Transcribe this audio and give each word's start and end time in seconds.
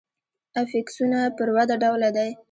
افیکسونه 0.63 1.19
پر 1.37 1.47
وده 1.55 1.75
ډوله 1.81 2.09
دي. 2.15 2.29